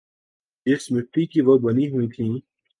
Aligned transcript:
جس 0.65 0.91
مٹی 0.91 1.25
کی 1.25 1.41
وہ 1.41 1.57
بنی 1.57 1.89
ہوئی 1.91 2.07
تھیں۔ 2.07 2.33